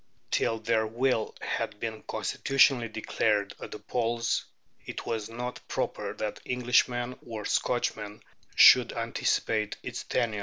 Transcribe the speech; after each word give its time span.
Till 0.31 0.57
their 0.57 0.87
will 0.87 1.35
had 1.41 1.79
been 1.79 2.01
constitutionally 2.01 2.87
declared 2.87 3.53
at 3.61 3.69
the 3.69 3.77
polls 3.77 4.45
it 4.83 5.05
was 5.05 5.29
not 5.29 5.59
proper 5.67 6.13
that 6.15 6.39
Englishmen 6.43 7.19
or 7.23 7.45
Scotchmen 7.45 8.23
should 8.55 8.93
anticipate 8.93 9.77
its 9.83 10.03
tenour. 10.03 10.39